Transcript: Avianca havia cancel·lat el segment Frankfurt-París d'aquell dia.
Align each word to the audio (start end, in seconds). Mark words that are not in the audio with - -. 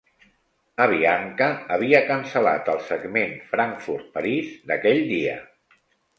Avianca 0.85 1.49
havia 1.75 1.99
cancel·lat 2.07 2.73
el 2.73 2.81
segment 2.89 3.37
Frankfurt-París 3.53 4.51
d'aquell 4.73 5.05
dia. 5.15 5.39